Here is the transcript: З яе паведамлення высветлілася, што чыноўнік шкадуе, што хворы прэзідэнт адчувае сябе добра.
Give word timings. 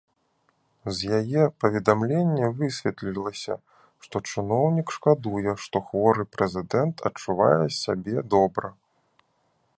З 0.99 1.17
яе 1.19 1.43
паведамлення 1.63 2.47
высветлілася, 2.61 3.57
што 4.07 4.15
чыноўнік 4.31 4.87
шкадуе, 4.97 5.51
што 5.67 5.77
хворы 5.91 6.23
прэзідэнт 6.37 6.95
адчувае 7.11 7.55
сябе 7.83 8.15
добра. 8.35 8.67